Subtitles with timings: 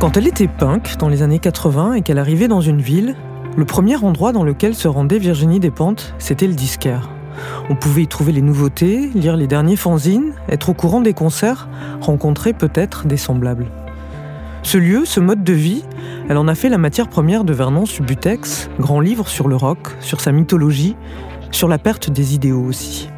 [0.00, 3.16] Quand elle était punk dans les années 80 et qu'elle arrivait dans une ville,
[3.54, 7.10] le premier endroit dans lequel se rendait Virginie Despentes, c'était le disquaire.
[7.68, 11.68] On pouvait y trouver les nouveautés, lire les derniers fanzines, être au courant des concerts,
[12.00, 13.66] rencontrer peut-être des semblables.
[14.62, 15.84] Ce lieu, ce mode de vie,
[16.30, 19.86] elle en a fait la matière première de Vernon Subutex, grand livre sur le rock,
[20.00, 20.96] sur sa mythologie,
[21.50, 23.10] sur la perte des idéaux aussi.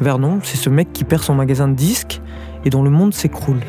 [0.00, 2.22] Vernon, c'est ce mec qui perd son magasin de disques
[2.64, 3.60] et dont le monde s'écroule.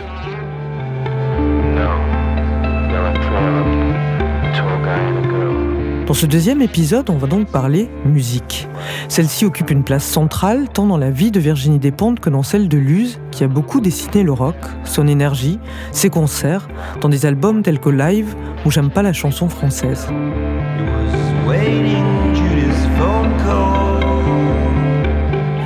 [6.16, 8.70] Dans ce deuxième épisode, on va donc parler musique.
[9.10, 12.70] Celle-ci occupe une place centrale tant dans la vie de Virginie Despentes que dans celle
[12.70, 14.56] de Luz, qui a beaucoup dessiné le rock,
[14.86, 15.60] son énergie,
[15.92, 16.70] ses concerts,
[17.02, 18.34] dans des albums tels que Live
[18.66, 20.08] ou J'aime pas la chanson française.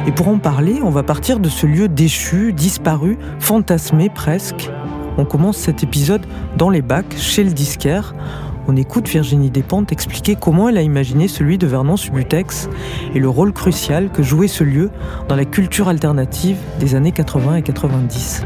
[0.07, 4.71] Et pour en parler, on va partir de ce lieu déchu, disparu, fantasmé presque.
[5.19, 6.25] On commence cet épisode
[6.57, 8.15] dans les bacs, chez le disquaire.
[8.71, 12.69] On écoute Virginie Despentes expliquer comment elle a imaginé celui de Vernon Subutex
[13.15, 14.91] et le rôle crucial que jouait ce lieu
[15.27, 18.43] dans la culture alternative des années 80 et 90.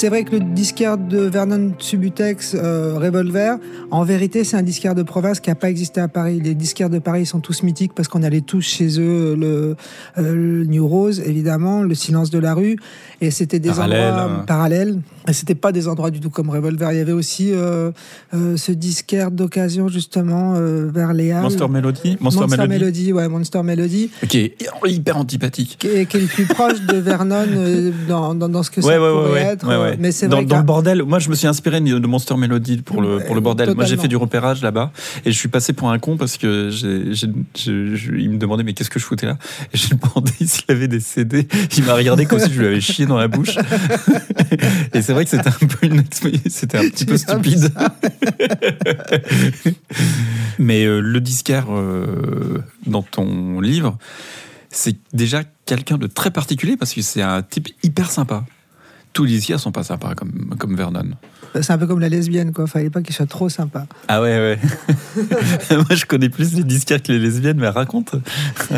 [0.00, 3.58] C'est vrai que le disquaire de Vernon Subutex, euh, Revolver,
[3.90, 6.40] en vérité, c'est un disquaire de province qui n'a pas existé à Paris.
[6.42, 9.76] Les disquaires de Paris sont tous mythiques parce qu'on allait tous chez eux, le,
[10.16, 12.78] euh, le New Rose, évidemment, le Silence de la rue,
[13.20, 14.44] et c'était des Parallèle, endroits hein.
[14.46, 15.02] parallèles.
[15.30, 16.90] Et c'était pas des endroits du tout comme Revolver.
[16.92, 17.92] Il y avait aussi euh,
[18.34, 21.42] euh, ce disquaire d'occasion justement euh, vers les Halles.
[21.44, 25.76] Monster Melody Monster, Monster Melody, Melody, ouais, Monster Melody, Qui est hyper antipathique.
[25.78, 28.80] qui est, qui est le plus proche de Vernon euh, dans, dans, dans ce que
[28.80, 29.68] Ouais, ça ouais, pourrait ouais, ouais, être.
[29.68, 29.96] ouais, ouais.
[30.00, 32.36] Mais c'est dans, vrai dans qu'à- le bordel, moi je me suis inspiré de Monster
[32.36, 33.74] Melody pour le, pour le bordel.
[33.76, 34.90] Moi j'ai fait du repérage là-bas
[35.24, 37.30] et je suis passé pour un con parce que j'ai, j'ai-
[38.18, 39.38] il me demandait mais qu'est-ce que je foutais là?
[39.72, 41.46] Et j'ai demandé s'il avait des CD.
[41.76, 43.56] Il m'a regardé comme si je lui avais chié dans la bouche.
[44.94, 46.04] et c'est vrai que c'était un peu une
[46.48, 47.72] c'était un petit peu stupide.
[50.58, 53.98] mais euh, le disquaire euh, dans ton livre,
[54.70, 58.44] c'est déjà quelqu'un de très particulier parce que c'est un type hyper sympa.
[59.12, 61.16] Tous les disquaires sont pas sympas comme, comme Vernon.
[61.54, 62.68] C'est un peu comme la lesbienne, quoi.
[62.68, 63.86] Fallait pas qu'il soit trop sympa.
[64.06, 64.58] Ah ouais, ouais.
[65.76, 68.14] moi, je connais plus les disquaires que les lesbiennes, mais raconte.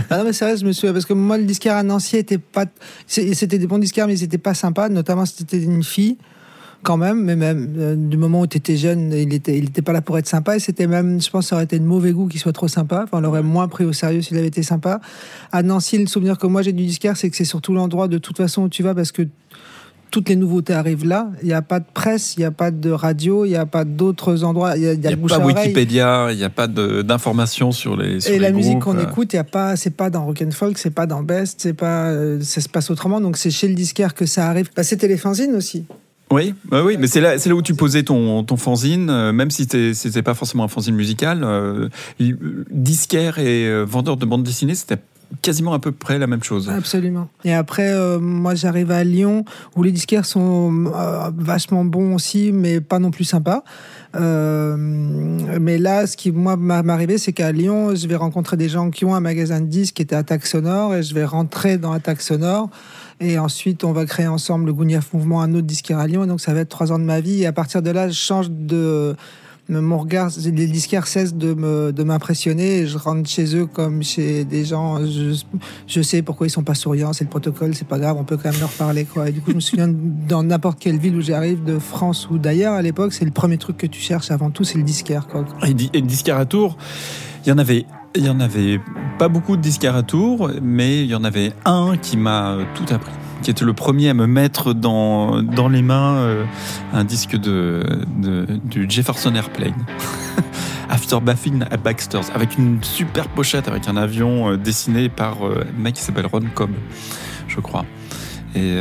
[0.08, 2.38] Ah non, mais vrai, je me souviens, parce que moi, le disquaire à Nancy était
[2.38, 2.64] pas.
[3.06, 6.16] C'était des bons disquaires, mais c'était pas sympa, notamment si c'était une fille,
[6.82, 7.22] quand même.
[7.22, 10.02] Mais même, euh, du moment où tu étais jeune, il était, il était pas là
[10.02, 10.56] pour être sympa.
[10.56, 13.02] Et c'était même, je pense, ça aurait été de mauvais goût qu'il soit trop sympa.
[13.04, 15.00] Enfin, on l'aurait moins pris au sérieux s'il avait été sympa.
[15.50, 18.18] À Nancy, le souvenir que moi j'ai du disquaire, c'est que c'est surtout l'endroit de
[18.18, 19.22] toute façon où tu vas, parce que
[20.12, 21.30] toutes les nouveautés arrivent là.
[21.40, 23.66] Il n'y a pas de presse, il n'y a pas de radio, il n'y a
[23.66, 24.76] pas d'autres endroits.
[24.76, 25.38] Il y a, il y a Il n'y pas.
[25.38, 29.32] Wikipédia, il n'y a pas d'informations sur les sur Et les la musique qu'on écoute,
[29.32, 32.10] y a pas, c'est pas dans Rock and Folk, c'est pas dans Best, c'est pas,
[32.10, 33.22] euh, ça se passe autrement.
[33.22, 34.68] Donc c'est chez le disquaire que ça arrive.
[34.76, 35.86] Bah, c'était les fanzines aussi.
[36.32, 40.22] Oui, oui, mais c'est là, où tu posais ton, ton fanzine, euh, même si c'était
[40.22, 41.42] pas forcément un fanzine musical.
[41.44, 41.88] euh,
[42.20, 42.36] l-
[42.70, 44.98] disquaire et euh, vendeur de bande dessinée, c'était
[45.40, 46.68] quasiment à peu près la même chose.
[46.68, 47.28] Absolument.
[47.44, 49.44] Et après, euh, moi, j'arrive à Lyon,
[49.76, 53.64] où les disquaires sont euh, vachement bons aussi, mais pas non plus sympas.
[54.14, 58.68] Euh, mais là, ce qui moi m'a arrivé, c'est qu'à Lyon, je vais rencontrer des
[58.68, 61.78] gens qui ont un magasin de disques qui était à Sonore, et je vais rentrer
[61.78, 62.68] dans Attaque Sonore.
[63.22, 66.26] Et ensuite, on va créer ensemble le Gouniaf Mouvement, un autre disquaire à Lyon.
[66.26, 67.42] Donc, ça va être trois ans de ma vie.
[67.42, 69.14] Et à partir de là, je change de
[69.68, 72.86] mon regard, les disquaires cessent de m'impressionner.
[72.86, 74.98] Je rentre chez eux comme chez des gens.
[75.86, 77.12] Je, sais pourquoi ils sont pas souriants.
[77.12, 78.16] C'est le protocole, c'est pas grave.
[78.18, 79.28] On peut quand même leur parler, quoi.
[79.28, 79.88] Et du coup, je me souviens
[80.28, 83.58] dans n'importe quelle ville où j'arrive, de France ou d'ailleurs, à l'époque, c'est le premier
[83.58, 85.26] truc que tu cherches avant tout, c'est le disquaire.
[85.66, 86.76] Et, et disquaire à Tours,
[87.44, 88.78] il y en avait il y en avait
[89.18, 92.84] pas beaucoup de disquaires à Tours, mais il y en avait un qui m'a tout
[92.92, 93.12] appris
[93.42, 96.44] qui était le premier à me mettre dans, dans les mains euh,
[96.92, 97.82] un disque de,
[98.64, 99.74] du Jefferson Airplane.
[100.88, 105.64] After Baffin à Baxter's, avec une super pochette, avec un avion euh, dessiné par euh,
[105.76, 106.70] un mec qui s'appelle Ron Cobb,
[107.48, 107.84] je crois.
[108.54, 108.76] Et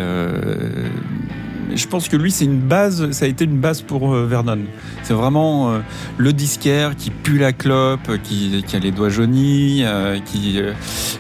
[1.75, 4.59] je pense que lui, c'est une base, ça a été une base pour euh, Vernon.
[5.03, 5.79] C'est vraiment euh,
[6.17, 10.59] le disquaire qui pue la clope, qui, a les doigts jaunis, euh, qui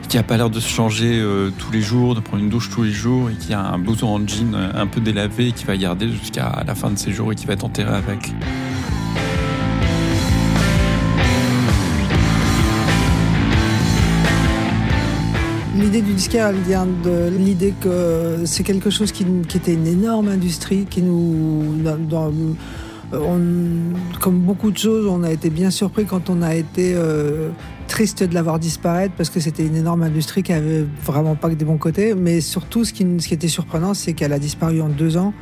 [0.07, 1.23] qui a pas l'air de se changer
[1.57, 4.07] tous les jours, de prendre une douche tous les jours, et qui a un blouson
[4.07, 7.35] en jean un peu délavé, qui va garder jusqu'à la fin de ses jours et
[7.35, 8.33] qui va être enterré avec.
[15.81, 19.25] L'idée du disquaire, elle vient de l'idée que c'est quelque chose qui,
[19.55, 21.75] était une énorme industrie, qui nous,
[24.19, 27.49] comme beaucoup de choses, on a été bien surpris quand on a été euh,
[27.87, 31.55] triste de l'avoir disparaître parce que c'était une énorme industrie qui avait vraiment pas que
[31.55, 32.13] des bons côtés.
[32.13, 35.33] Mais surtout, ce qui, ce qui était surprenant, c'est qu'elle a disparu en deux ans.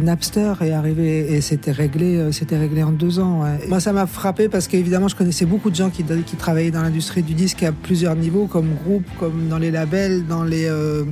[0.00, 3.44] Napster est arrivé et c'était réglé, euh, c'était réglé en deux ans.
[3.68, 6.82] Moi, ça m'a frappé parce qu'évidemment, je connaissais beaucoup de gens qui, qui travaillaient dans
[6.82, 11.04] l'industrie du disque à plusieurs niveaux, comme groupe, comme dans les labels, dans les euh,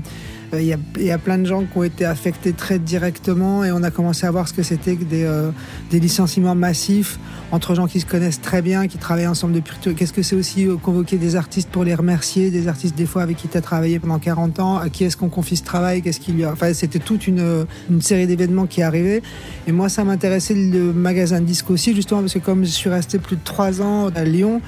[0.52, 3.70] il y, a, y, a, plein de gens qui ont été affectés très directement et
[3.70, 5.50] on a commencé à voir ce que c'était que des, euh,
[5.90, 7.18] des, licenciements massifs
[7.52, 9.76] entre gens qui se connaissent très bien, qui travaillent ensemble depuis.
[9.94, 13.22] Qu'est-ce que c'est aussi euh, convoquer des artistes pour les remercier, des artistes des fois
[13.22, 16.02] avec qui tu as travaillé pendant 40 ans, à qui est-ce qu'on confie ce travail,
[16.02, 16.52] qu'est-ce qu'il y a?
[16.52, 19.22] Enfin, c'était toute une, une série d'événements qui arrivaient.
[19.66, 22.90] Et moi, ça m'intéressait le magasin de disques aussi, justement, parce que comme je suis
[22.90, 24.60] resté plus de 3 ans à Lyon,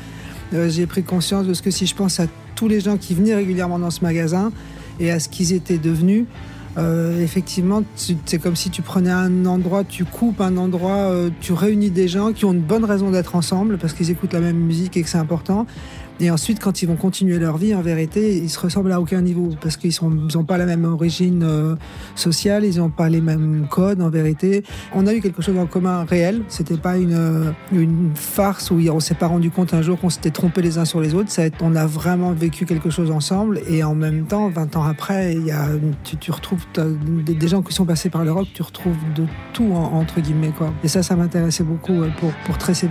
[0.54, 3.14] euh, j'ai pris conscience de ce que si je pense à tous les gens qui
[3.14, 4.52] venaient régulièrement dans ce magasin,
[5.02, 6.24] et à ce qu'ils étaient devenus.
[6.78, 7.82] Euh, effectivement,
[8.24, 12.08] c'est comme si tu prenais un endroit, tu coupes un endroit, euh, tu réunis des
[12.08, 15.02] gens qui ont une bonne raison d'être ensemble parce qu'ils écoutent la même musique et
[15.02, 15.66] que c'est important.
[16.22, 19.22] Et ensuite, quand ils vont continuer leur vie, en vérité, ils se ressemblent à aucun
[19.22, 21.74] niveau parce qu'ils n'ont pas la même origine euh,
[22.14, 24.62] sociale, ils n'ont pas les mêmes codes, en vérité.
[24.94, 26.42] On a eu quelque chose en commun réel.
[26.46, 30.10] C'était pas une, euh, une farce où on s'est pas rendu compte un jour qu'on
[30.10, 31.32] s'était trompé les uns sur les autres.
[31.60, 35.50] On a vraiment vécu quelque chose ensemble et en même temps, 20 ans après, y
[35.50, 35.66] a,
[36.20, 40.52] tu, retrouves des, gens qui sont passés par l'Europe, tu retrouves de tout, entre guillemets.
[40.56, 40.72] Quoi.
[40.84, 42.86] Et ça, ça m'intéressait beaucoup pour, pour Tracy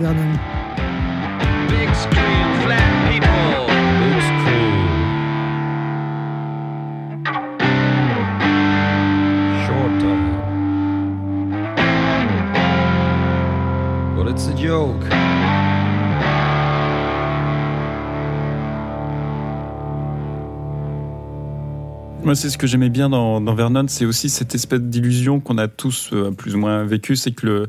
[22.24, 25.68] Moi, c'est ce que j'aimais bien dans, Vernon, c'est aussi cette espèce d'illusion qu'on a
[25.68, 27.68] tous euh, plus ou moins vécu, c'est que le,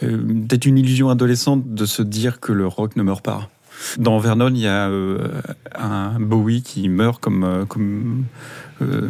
[0.00, 3.48] peut-être une illusion adolescente de se dire que le rock ne meurt pas.
[3.98, 5.40] Dans Vernon, il y a euh,
[5.74, 8.24] un Bowie qui meurt comme, comme
[8.82, 9.08] euh,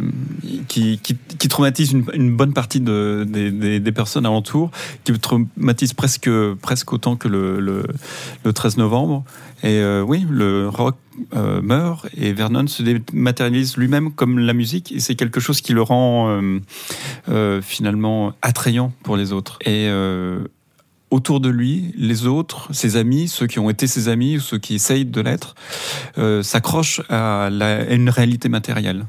[0.67, 4.69] qui, qui, qui, traumatise une, une, bonne partie de, des, des, des, personnes alentour,
[5.03, 6.29] qui traumatise presque,
[6.61, 7.83] presque autant que le, le,
[8.43, 9.23] le 13 novembre.
[9.63, 10.95] Et euh, oui, le rock
[11.35, 15.73] euh, meurt et Vernon se dématérialise lui-même comme la musique et c'est quelque chose qui
[15.73, 16.59] le rend euh,
[17.29, 19.57] euh finalement attrayant pour les autres.
[19.65, 19.89] Et
[21.11, 24.57] autour de lui, les autres, ses amis, ceux qui ont été ses amis ou ceux
[24.57, 25.55] qui essayent de l'être,
[26.41, 27.49] s'accrochent à,
[27.89, 29.05] une réalité matérielle.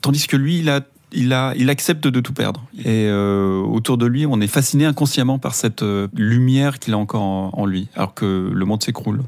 [0.00, 0.64] Tandis que lui,
[1.12, 2.64] il accepte de tout perdre.
[2.78, 6.98] Et euh, autour de lui, on est fasciné inconsciemment par cette euh, lumière qu'il a
[6.98, 9.22] encore en, lui, alors que le monde s'écroule.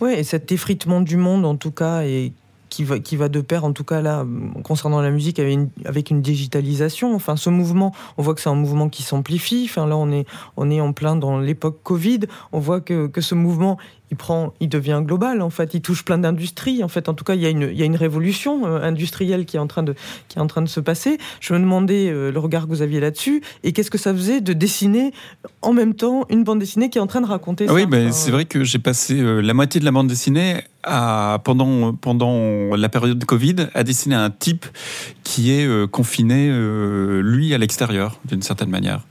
[0.00, 2.32] Oui, et cet effritement du monde, en tout cas, et
[2.72, 4.26] qui va, de pair, en tout cas là,
[4.64, 7.14] concernant la musique, avec une, avec une digitalisation.
[7.14, 9.66] Enfin, ce mouvement, on voit que c'est un mouvement qui s'amplifie.
[9.68, 10.26] Enfin, là, on est,
[10.56, 12.20] on est en plein dans l'époque Covid.
[12.52, 13.78] On voit que, que ce mouvement,
[14.12, 17.08] il prend, il devient global en fait, il touche plein d'industries en fait.
[17.08, 19.56] En tout cas, il y a une, il y a une révolution euh, industrielle qui
[19.56, 19.94] est en train de,
[20.28, 21.16] qui est en train de se passer.
[21.40, 24.42] Je me demandais euh, le regard que vous aviez là-dessus et qu'est-ce que ça faisait
[24.42, 25.12] de dessiner
[25.62, 27.64] en même temps une bande dessinée qui est en train de raconter.
[27.70, 30.62] Ah oui, ben, c'est vrai que j'ai passé euh, la moitié de la bande dessinée
[30.82, 34.66] à, pendant, pendant la période de Covid à dessiner un type
[35.24, 36.50] qui est confiné,
[37.22, 39.06] lui, à l'extérieur, d'une certaine manière.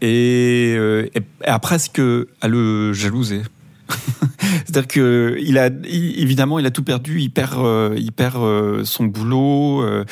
[0.00, 2.00] Et, euh, et à presque
[2.40, 3.42] à le jalouser.
[4.66, 8.84] C'est-à-dire que il a évidemment il a tout perdu, il perd euh, il perd euh,
[8.84, 10.04] son boulot, euh,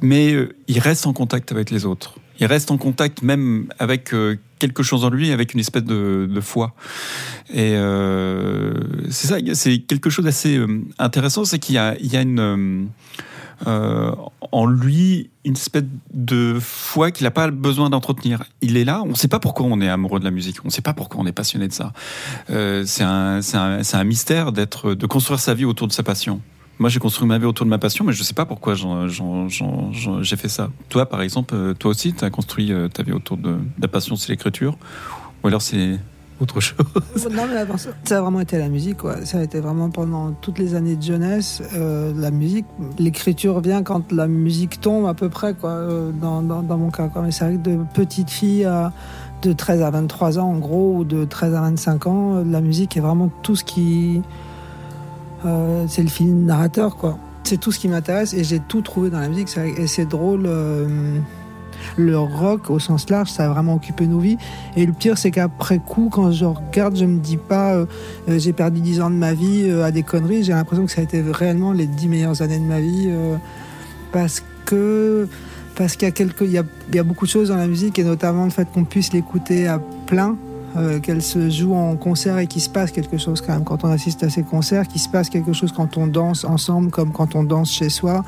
[0.00, 0.34] mais
[0.66, 2.14] il reste en contact avec les autres.
[2.40, 4.14] Il reste en contact même avec
[4.60, 6.72] quelque chose en lui, avec une espèce de, foi.
[7.52, 7.74] Et
[9.10, 10.60] c'est ça, c'est quelque chose d'assez
[11.00, 12.88] intéressant, c'est qu'il y a une
[13.66, 14.12] euh,
[14.52, 18.44] en lui une espèce de foi qu'il n'a pas besoin d'entretenir.
[18.60, 20.68] Il est là, on ne sait pas pourquoi on est amoureux de la musique, on
[20.68, 21.92] ne sait pas pourquoi on est passionné de ça.
[22.50, 26.40] Euh, c'est un, mystère d'être, de construire sa vie autour de sa passion.
[26.78, 28.74] Moi, j'ai construit ma vie autour de ma passion, mais je ne sais pas pourquoi
[28.74, 30.70] j'ai fait ça.
[30.88, 34.14] Toi, par exemple, euh, toi aussi, tu as construit ta vie autour de la passion,
[34.14, 34.78] c'est l'écriture,
[35.42, 35.98] ou alors c'est
[36.40, 36.78] autre chose.
[37.32, 37.64] Non, mais
[38.04, 38.98] ça, a vraiment été la musique.
[39.24, 42.66] Ça a été vraiment pendant toutes les années de jeunesse, euh, la musique.
[42.98, 47.08] L'écriture vient quand la musique tombe à peu près, quoi, euh, dans, dans, mon cas.
[47.08, 47.22] Quoi.
[47.22, 48.68] Mais c'est vrai que de petite fille
[49.42, 52.60] de 13 à 23 ans, en gros, ou de 13 à 25 ans, euh, la
[52.60, 54.22] musique est vraiment tout ce qui.
[55.42, 57.18] c'est le film narrateur, quoi.
[57.44, 59.48] C'est tout ce qui m'intéresse et j'ai tout trouvé dans la musique.
[59.78, 60.48] Et c'est drôle.
[61.96, 64.38] Le rock au sens large, ça a vraiment occupé nos vies.
[64.76, 67.86] Et le pire, c'est qu'après coup, quand je regarde, je me dis pas, euh,
[68.28, 70.44] euh, j'ai perdu 10 ans de ma vie euh, à des conneries.
[70.44, 73.10] J'ai l'impression que ça a été réellement les 10 meilleures années de ma vie.
[74.12, 75.28] parce que.
[75.74, 78.44] Parce qu'il y a, il y a beaucoup de choses dans la musique, et notamment
[78.44, 80.36] le fait qu'on puisse l'écouter à plein,
[80.76, 83.84] euh, qu'elle se joue en concert et qu'il se passe quelque chose quand même quand
[83.84, 87.12] on assiste à ces concerts, qu'il se passe quelque chose quand on danse ensemble, comme
[87.12, 88.24] quand on danse chez soi.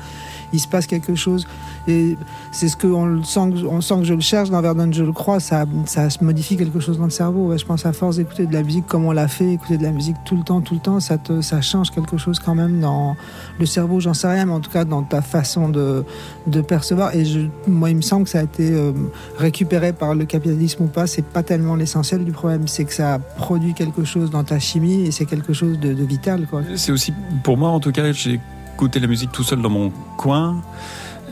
[0.53, 1.47] Il se passe quelque chose.
[1.87, 2.17] Et
[2.51, 5.03] c'est ce qu'on le sent, que- on sent que je le cherche dans Verdun, je
[5.03, 7.57] le crois, ça, ça se modifie quelque chose dans le cerveau.
[7.57, 9.91] Je pense à force d'écouter de la musique comme on l'a fait, écouter de la
[9.91, 12.79] musique tout le temps, tout le temps, ça, te, ça change quelque chose quand même
[12.81, 13.15] dans
[13.59, 16.03] le cerveau, j'en sais rien, mais en tout cas dans ta façon de,
[16.47, 17.15] de percevoir.
[17.15, 17.23] Et
[17.67, 18.91] moi, il me semble que ça a été euh,
[19.37, 23.19] récupéré par le capitalisme ou pas, c'est pas tellement l'essentiel du problème, c'est que ça
[23.19, 26.47] produit quelque chose dans ta chimie et c'est quelque chose de, vital.
[26.75, 28.39] C'est aussi, pour moi en tout cas, j'ai
[28.73, 30.61] écouté la musique tout seul dans mon coin,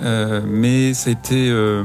[0.03, 1.83] euh, mais c'était euh,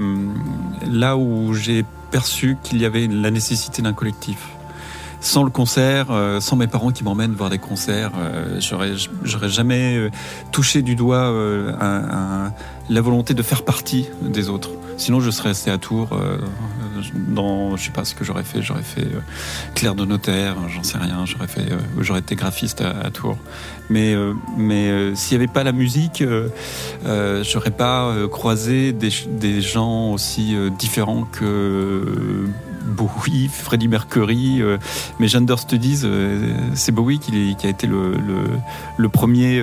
[0.90, 4.38] là où j'ai perçu qu'il y avait la nécessité d'un collectif.
[5.20, 8.12] Sans le concert, euh, sans mes parents qui m'emmènent voir des concerts,
[8.58, 8.96] j'aurais,
[9.48, 10.10] jamais
[10.50, 11.32] touché du doigt
[12.90, 14.70] la volonté de faire partie des autres.
[14.96, 16.10] Sinon, je serais resté à Tours.
[17.14, 18.62] Dans, je sais pas ce que j'aurais fait.
[18.62, 19.20] J'aurais fait euh,
[19.74, 21.24] clerc de notaire, j'en sais rien.
[21.26, 23.38] J'aurais fait, euh, j'aurais été graphiste à, Tours.
[23.90, 26.22] Mais, euh, mais euh, s'il n'y avait pas la musique,
[27.04, 32.48] j'aurais pas croisé des, gens aussi différents que
[32.84, 34.60] Bowie, Freddie Mercury.
[34.60, 34.78] euh,
[35.18, 39.62] mais Gender Studies, euh, c'est Bowie qui, a été le, premier,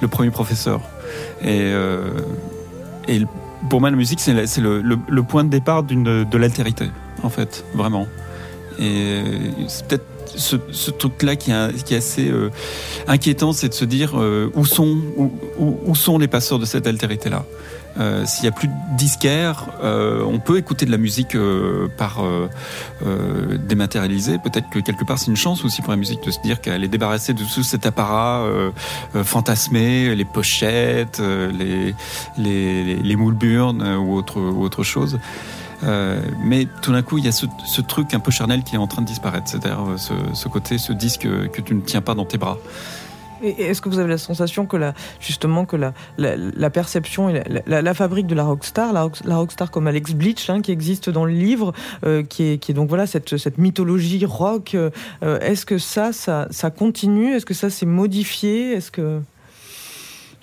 [0.00, 0.80] le premier professeur.
[1.42, 1.72] Et,
[3.08, 3.22] et
[3.70, 6.86] pour moi, la musique, c'est le, point de départ de l'altérité,
[7.22, 8.06] en fait, vraiment.
[8.78, 9.22] Et
[9.68, 12.50] c'est peut-être ce, ce truc-là qui, est- assez euh,
[13.08, 14.98] inquiétant, c'est de se dire euh, où, sont,
[15.58, 17.44] où sont les passeurs de cette altérité-là?
[17.98, 21.88] Euh, S'il n'y a plus de disquaires, euh, on peut écouter de la musique euh,
[21.96, 22.22] par
[23.68, 24.38] dématérialisée.
[24.38, 26.84] Peut-être que quelque part, c'est une chance aussi pour la musique de se dire qu'elle
[26.84, 28.44] est débarrassée de tout cet apparat
[29.24, 31.94] fantasmé, les pochettes, les,
[32.38, 35.18] les, les, les moules burnes ou autre, ou autre chose.
[35.82, 37.46] Mais tout d'un coup, il y a ce,
[37.80, 39.48] truc un peu charnel qui est en train de disparaître.
[39.48, 42.58] C'est-à-dire ce, ce côté, ce disque que tu ne tiens pas dans tes bras.
[43.42, 48.26] Est-ce que vous avez la sensation que la, justement que la, perception et la, fabrique
[48.26, 51.32] de la rockstar, la, rock- la rockstar comme Alex Bleach, hein, qui existe dans le
[51.32, 51.72] livre,
[52.04, 54.90] euh, qui, est, donc voilà cette, cette mythologie rock, euh,
[55.22, 57.34] euh, est-ce que ça, ça, ça continue?
[57.34, 58.72] Est-ce que ça s'est modifié?
[58.72, 59.20] Est-ce que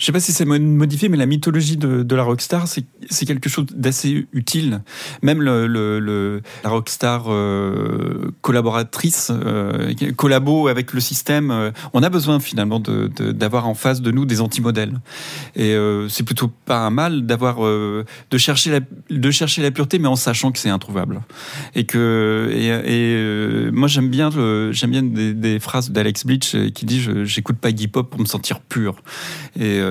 [0.03, 3.47] Je sais pas si c'est mo- modifié, mais la mythologie de, la rockstar, c'est quelque
[3.47, 4.81] chose d'assez utile.
[5.21, 12.81] Même la rockstar euh, collaboratrice, euh, collabo avec le système, euh, on a besoin finalement
[12.81, 14.99] d'avoir en face de nous des antimodèles.
[15.55, 15.73] Et
[16.09, 18.79] c'est plutôt pas un mal d'avoir de chercher la
[19.09, 21.21] de chercher la pureté, mais en sachant que c'est introuvable.
[21.75, 24.31] Et que moi j'aime bien
[24.71, 28.59] j'aime bien des, phrases d'Alex Bleach qui dit j'écoute pas hip hop pour me sentir
[28.59, 28.97] pur.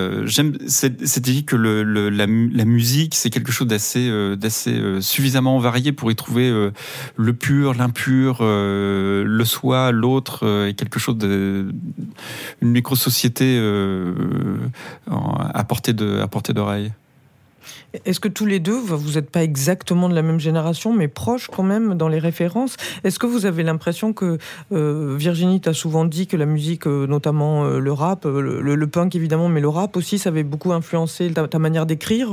[0.02, 2.26] Euh, euh, j'aime cette idée que la,
[2.64, 6.50] musique c'est quelque chose d'assez euh, d'assez suffisamment varié pour y trouver
[7.16, 11.72] le pur, l'impur, le soi, l'autre et quelque chose de
[12.60, 13.58] une micro-société
[15.10, 16.92] à portée à portée d'oreille.
[18.06, 21.48] Est-ce que tous les deux, vous n'êtes pas exactement de la même génération, mais proches
[21.48, 22.76] quand même dans les références?
[23.04, 24.38] Est-ce que vous avez l'impression que
[24.72, 29.14] euh, Virginie t'a souvent dit que la musique, euh, notamment euh, le rap, le, punk
[29.14, 32.30] évidemment, mais le rap aussi, ça avait beaucoup influencé ta, manière d'écrire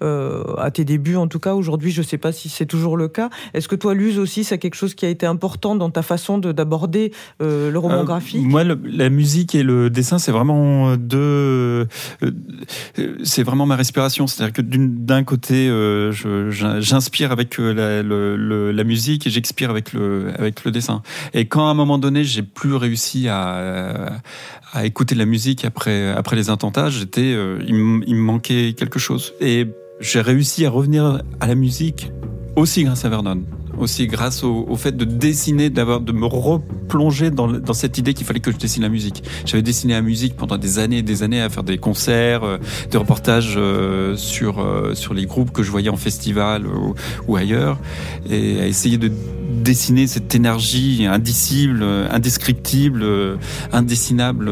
[0.00, 1.54] à tes débuts en tout cas.
[1.54, 3.30] Aujourd'hui, je ne sais pas si c'est toujours le cas.
[3.54, 6.38] Est-ce que toi, Luz aussi, c'est quelque chose qui a été important dans ta façon
[6.38, 8.44] d'aborder le roman graphique?
[8.44, 11.86] Moi, la musique et le dessin, c'est vraiment deux.
[13.22, 14.26] c'est vraiment ma respiration.
[14.26, 16.12] C'est-à-dire que d'une d'un côté, euh,
[16.80, 20.32] j'inspire avec euh, la, musique et j'expire avec le,
[20.70, 21.02] dessin.
[21.34, 24.20] Et quand à un moment donné, j'ai plus réussi à,
[24.82, 29.34] écouter la musique après, les attentats, j'étais, euh, il me manquait quelque chose.
[29.40, 29.66] Et
[30.00, 32.10] j'ai réussi à revenir à la musique
[32.56, 33.42] aussi grâce à Vernon
[33.78, 38.26] aussi grâce au, fait de dessiner, d'avoir de me replonger dans, dans cette idée qu'il
[38.26, 39.22] fallait que je dessine la musique.
[39.44, 42.58] J'avais dessiné la musique pendant des années et des années à faire des concerts, euh,
[42.90, 46.94] des reportages euh, sur euh, sur les groupes que je voyais en festival ou,
[47.26, 47.78] ou ailleurs,
[48.28, 49.10] et à essayer de
[49.62, 53.04] dessiner cette énergie indicible, indescriptible,
[53.72, 54.50] indessinable.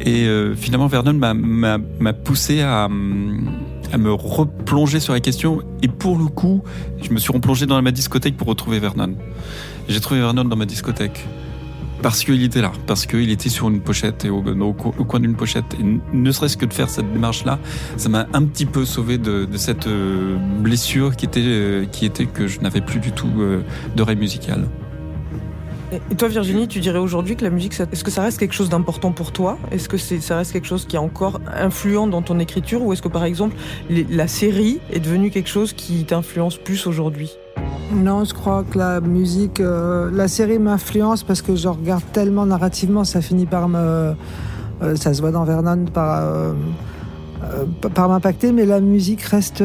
[0.00, 2.88] Et finalement, Vernon m'a poussé à,
[3.92, 5.62] à me replonger sur la question.
[5.82, 6.62] Et pour le coup,
[7.02, 9.14] je me suis replongé dans ma discothèque pour retrouver Vernon.
[9.88, 11.26] J'ai trouvé Vernon dans ma discothèque.
[12.02, 15.64] Parce qu'il était là, parce qu'il était sur une pochette et au, coin d'une pochette.
[15.80, 17.58] Et ne serait-ce que de faire cette démarche-là,
[17.96, 22.26] ça m'a un petit peu sauvé de, cette euh, blessure qui était, euh, qui était
[22.26, 23.62] que je n'avais plus du tout euh,
[23.96, 24.68] d'oreille musicale.
[25.92, 28.68] Et toi, Virginie, tu dirais aujourd'hui que la musique, est-ce que ça reste quelque chose
[28.68, 29.56] d'important pour toi?
[29.70, 32.82] Est-ce que ça reste quelque chose qui est encore influent dans ton écriture?
[32.82, 33.54] Ou est-ce que, par exemple,
[33.88, 37.30] la série est devenue quelque chose qui t'influence plus aujourd'hui?
[37.92, 42.46] Non, je crois que la musique, euh, la série m'influence parce que je regarde tellement
[42.46, 44.14] narrativement, ça finit par me,
[44.82, 46.52] euh, ça se voit dans Vernon par, euh,
[47.94, 49.62] par m'impacter, mais la musique reste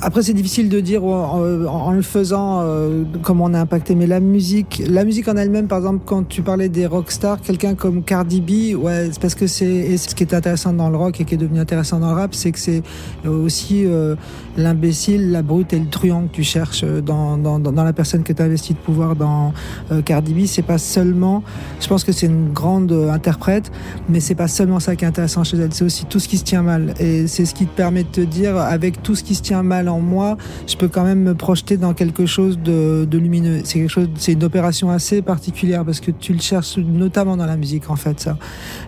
[0.00, 4.20] après, c'est difficile de dire en, le faisant euh, comment on a impacté, mais la
[4.20, 8.40] musique, la musique en elle-même, par exemple, quand tu parlais des rockstars, quelqu'un comme Cardi
[8.40, 11.34] B, ouais, c'est parce que c'est ce qui est intéressant dans le rock et qui
[11.34, 12.82] est devenu intéressant dans le rap, c'est que c'est
[13.26, 14.14] aussi euh,
[14.56, 18.32] l'imbécile, la brute et le truand que tu cherches dans, dans, dans la personne que
[18.32, 19.52] tu as investi de pouvoir dans
[19.90, 20.46] euh, Cardi B.
[20.46, 21.42] C'est pas seulement,
[21.80, 23.72] je pense que c'est une grande interprète,
[24.08, 26.38] mais c'est pas seulement ça qui est intéressant chez elle, c'est aussi tout ce qui
[26.38, 26.94] se tient mal.
[27.00, 29.62] Et c'est ce qui te permet de te dire, avec tout ce qui se tient
[29.62, 33.60] mal en moi, je peux quand même me projeter dans quelque chose de, lumineux.
[33.64, 37.46] C'est quelque chose, c'est une opération assez particulière parce que tu le cherches notamment dans
[37.46, 38.38] la musique en fait ça.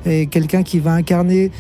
[0.06, 1.50] Et quelqu'un qui va incarner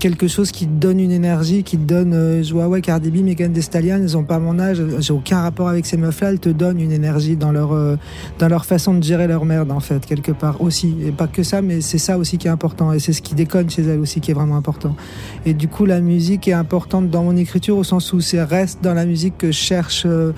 [0.00, 3.10] quelque chose qui te donne une énergie, qui te donne, euh, je vois, ouais, Cardi
[3.10, 6.30] B, Megan Thee Stallion, ils ont pas mon âge, j'ai aucun rapport avec ces meufs-là,
[6.30, 7.96] elles te donnent une énergie dans leur, euh,
[8.38, 10.94] dans leur façon de gérer leur merde, en fait, quelque part aussi.
[11.04, 12.92] Et pas que ça, mais c'est ça aussi qui est important.
[12.92, 14.96] Et c'est ce qui déconne chez elles aussi qui est vraiment important.
[15.44, 18.82] Et du coup, la musique est importante dans mon écriture au sens où c'est reste
[18.82, 20.32] dans la musique que je cherche euh,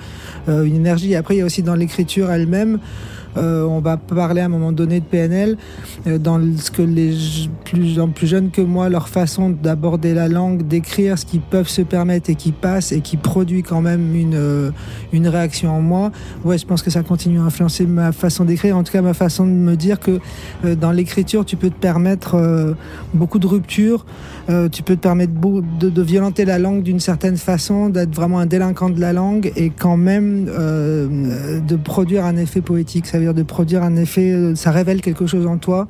[0.47, 1.13] une énergie.
[1.13, 2.79] Et après, il y a aussi dans l'écriture elle-même,
[3.37, 5.57] euh, on va parler à un moment donné de PNL,
[6.07, 7.15] euh, dans ce que les
[7.65, 11.81] plus, plus jeunes que moi, leur façon d'aborder la langue, d'écrire ce qu'ils peuvent se
[11.81, 14.71] permettre et qui passe et qui produit quand même une, euh,
[15.11, 16.11] une réaction en moi.
[16.43, 19.13] Ouais, je pense que ça continue à influencer ma façon d'écrire, en tout cas ma
[19.13, 20.19] façon de me dire que
[20.63, 22.75] dans l'écriture, tu peux te permettre
[23.13, 24.05] beaucoup de ruptures,
[24.71, 28.45] tu peux te permettre de, de violenter la langue d'une certaine façon, d'être vraiment un
[28.45, 33.05] délinquant de la langue et quand même de produire un effet poétique.
[33.05, 35.87] Ça de produire un effet, euh, ça révèle quelque chose en toi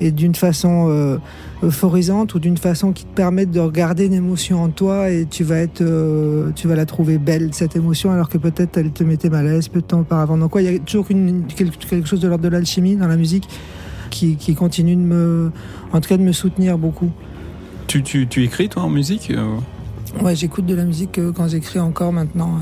[0.00, 1.18] et d'une façon euh,
[1.62, 5.44] euphorisante ou d'une façon qui te permet de regarder une émotion en toi et tu
[5.44, 9.04] vas être, euh, tu vas la trouver belle cette émotion alors que peut-être elle te
[9.04, 10.36] mettait mal à l'aise peu de temps auparavant.
[10.36, 13.48] Donc il y a toujours une, quelque, chose de l'ordre de l'alchimie dans la musique
[14.10, 15.50] qui, qui, continue de me,
[15.92, 17.10] en tout cas de me soutenir beaucoup.
[17.86, 19.32] Tu, tu, tu écris toi en musique
[20.22, 22.58] Ouais, j'écoute de la musique quand j'écris encore maintenant.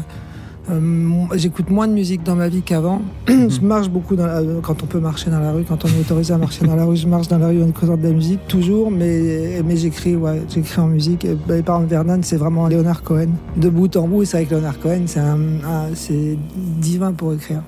[0.71, 3.03] Euh, j'écoute moins de musique dans ma vie qu'avant.
[3.29, 3.51] Mhm.
[3.51, 4.29] je marche beaucoup dans
[4.63, 6.85] quand on peut marcher dans la rue, quand on est autorisé à marcher dans la
[6.85, 10.15] rue, je marche dans la rue en écoutant de la musique, toujours, mais, mais j'écris,
[10.17, 11.25] ouais, j'écris en musique.
[11.25, 13.29] Et, bah, par exemple, Vernon, c'est vraiment Leonard Cohen.
[13.57, 15.05] De bout en bout, c'est avec Leonard Cohen,
[15.95, 16.37] c'est
[16.81, 17.63] divin pour écrire.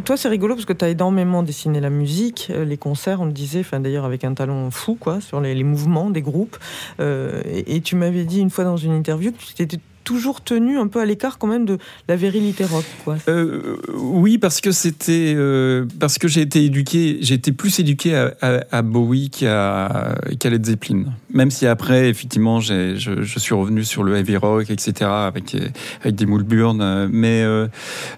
[0.00, 3.26] Toi, c'est rigolo parce que tu as énormément dessiné la musique, euh, les concerts, on
[3.26, 6.56] le disait, enfin d'ailleurs avec un talent fou, quoi, sur les, mouvements des groupes.
[6.98, 10.78] Euh, et, tu m'avais dit une fois dans une interview que tu étais toujours tenu
[10.78, 12.84] un peu à l'écart quand même de la virilité rock.
[13.04, 13.16] Quoi.
[13.28, 18.14] Euh, oui, parce que c'était euh, parce que j'ai été éduqué, j'ai été plus éduqué
[18.40, 21.04] à, Bowie qu'à Led Zeppelin.
[21.32, 25.56] Même si après, effectivement, je, je, suis revenu sur le heavy rock, etc., avec
[26.02, 27.68] avec des Moulburn, mais euh,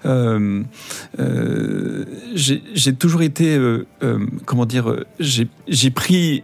[0.07, 0.63] euh,
[1.19, 3.59] euh j'ai toujours été,
[4.45, 6.43] comment dire, j'ai pris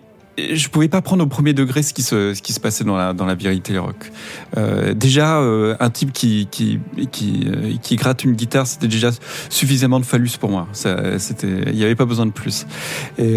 [0.54, 2.96] je pouvais pas prendre au premier degré ce qui se, ce qui se passait dans
[2.96, 4.10] la, dans la vérité rock.
[4.56, 9.10] Euh, déjà, euh, un type qui, qui, euh, qui, gratte une guitare, c'était déjà
[9.48, 10.68] suffisamment de phallus pour moi.
[10.84, 12.66] Il n'y avait pas besoin de plus.
[13.18, 13.36] Et,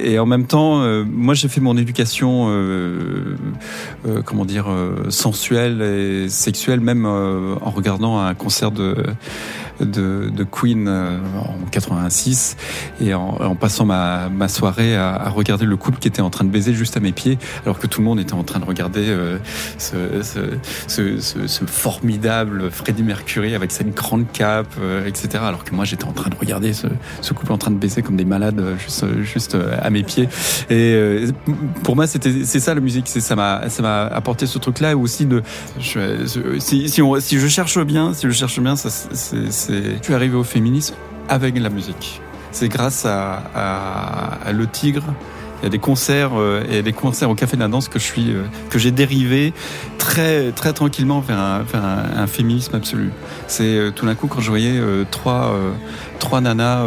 [0.00, 2.50] et en même temps, moi, j'ai fait mon éducation,
[4.24, 4.66] comment dire,
[5.08, 8.96] sensuelle et sexuelle, même en regardant un concert de
[9.80, 12.56] de, de Queen euh, en 86
[13.00, 16.30] et en, en passant ma, ma soirée à, à, regarder le couple qui était en
[16.30, 18.58] train de baiser juste à mes pieds alors que tout le monde était en train
[18.58, 19.38] de regarder euh,
[19.78, 25.44] ce, ce, ce, ce, formidable Freddie Mercury avec sa grande cape, euh, etc.
[25.46, 26.86] Alors que moi j'étais en train de regarder ce,
[27.32, 30.28] couple en train de baiser comme des malades juste, juste à mes pieds.
[30.70, 31.26] Et
[31.84, 34.80] pour moi c'était c'est ça la musique, c'est ça m'a ça m'a apporté ce truc
[34.80, 35.42] là aussi de
[35.78, 36.26] je,
[36.58, 40.14] si si, on, si je cherche bien, si je cherche bien, ça c'est je suis
[40.14, 40.94] arrivé au féminisme
[41.28, 42.20] avec la musique.
[42.50, 45.04] C'est grâce à, Le Tigre,
[45.60, 47.98] il y a des concerts euh, et des concerts au Café de la Danse que
[47.98, 49.52] je suis euh, que j'ai dérivé
[49.98, 53.10] très très tranquillement vers un, féminisme absolu.
[53.48, 55.52] C'est euh, tout d'un coup quand je voyais trois
[56.20, 56.84] trois nanas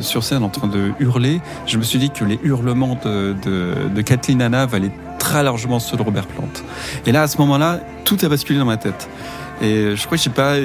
[0.00, 4.38] sur scène en train de hurler, je me suis dit que les hurlements de, Kathleen
[4.38, 6.48] Nana valaient très largement ceux de Robert Plant.
[7.06, 9.08] Et là à ce moment-là, tout a basculé dans ma tête.
[9.60, 10.56] Et je crois que j'ai pas,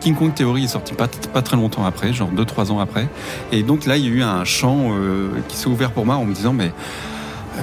[0.00, 3.08] King Kong Theory est sorti pas, très longtemps après, genre 2-3 ans après.
[3.52, 6.16] Et donc là, il y a eu un champ euh, qui s'est ouvert pour moi
[6.16, 6.72] en me disant, mais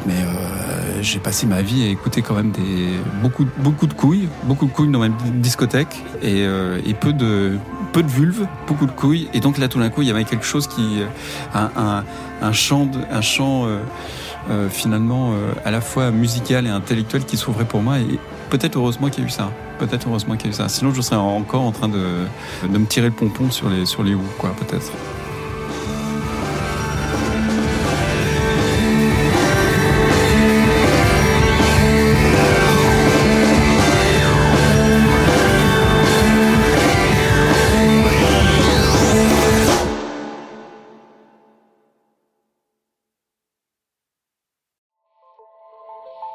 [0.05, 2.51] mais euh, j'ai passé ma vie à écouter quand même
[3.23, 7.57] beaucoup beaucoup de couilles, beaucoup de couilles dans ma discothèque et, euh, peu de
[7.93, 9.27] peu de vulves, beaucoup de couilles.
[9.33, 10.99] Et donc là, tout d'un coup, il y avait quelque chose qui
[11.53, 12.03] un
[12.41, 15.33] un, chant un finalement
[15.65, 17.97] à la fois musical et intellectuel qui s'ouvrait pour moi.
[17.99, 19.51] Et peut-être heureusement qu'il y a eu ça.
[19.79, 20.69] Peut-être heureusement qu'il y a eu ça.
[20.69, 22.25] Sinon, je serais encore en train de,
[22.67, 24.91] de me tirer le pompon sur les, sur les quoi, peut-être.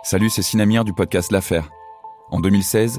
[0.04, 1.70] Salut, c'est Sinamir du podcast L'Affaire.
[2.30, 2.98] En 2016,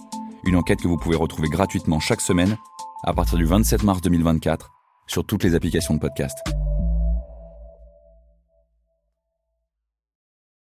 [0.43, 2.57] Une enquête que vous pouvez retrouver gratuitement chaque semaine
[3.03, 4.71] à partir du 27 mars 2024
[5.07, 6.37] sur toutes les applications de podcast.